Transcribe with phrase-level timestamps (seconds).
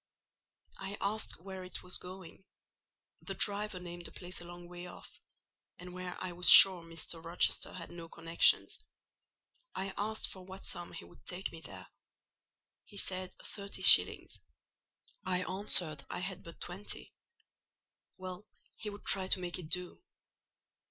[0.79, 2.43] I asked where it was going:
[3.21, 5.19] the driver named a place a long way off,
[5.77, 7.23] and where I was sure Mr.
[7.23, 8.79] Rochester had no connections.
[9.75, 11.89] I asked for what sum he would take me there;
[12.83, 14.39] he said thirty shillings;
[15.23, 17.13] I answered I had but twenty;
[18.17, 18.47] well,
[18.77, 20.01] he would try to make it do.